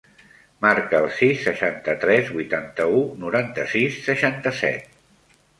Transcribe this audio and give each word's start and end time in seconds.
Marca 0.65 1.01
el 1.01 1.09
sis, 1.17 1.43
seixanta-tres, 1.49 2.33
vuitanta-u, 2.39 3.05
noranta-sis, 3.27 4.03
seixanta-set. 4.11 4.93